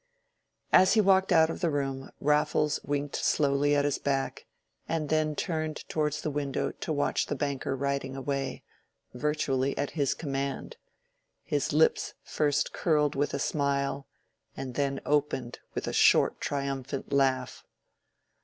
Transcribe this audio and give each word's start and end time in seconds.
As 0.73 0.93
he 0.93 0.99
walked 0.99 1.31
out 1.31 1.51
of 1.51 1.59
the 1.61 1.69
room, 1.69 2.09
Raffles 2.19 2.79
winked 2.83 3.17
slowly 3.17 3.75
at 3.75 3.85
his 3.85 3.99
back, 3.99 4.47
and 4.89 5.09
then 5.09 5.35
turned 5.35 5.87
towards 5.89 6.23
the 6.23 6.31
window 6.31 6.71
to 6.71 6.91
watch 6.91 7.27
the 7.27 7.35
banker 7.35 7.75
riding 7.75 8.15
away—virtually 8.15 9.77
at 9.77 9.91
his 9.91 10.15
command. 10.15 10.77
His 11.43 11.71
lips 11.71 12.15
first 12.23 12.73
curled 12.73 13.13
with 13.13 13.35
a 13.35 13.37
smile 13.37 14.07
and 14.57 14.73
then 14.73 15.01
opened 15.05 15.59
with 15.75 15.85
a 15.87 15.93
short 15.93 16.39
triumphant 16.41 17.13
laugh. 17.13 17.63